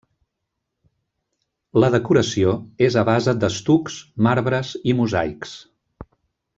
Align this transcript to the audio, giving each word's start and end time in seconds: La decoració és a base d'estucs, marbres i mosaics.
La 1.83 1.91
decoració 1.97 2.55
és 2.89 2.97
a 3.01 3.05
base 3.11 3.37
d'estucs, 3.45 4.01
marbres 4.31 4.75
i 4.95 5.01
mosaics. 5.03 5.57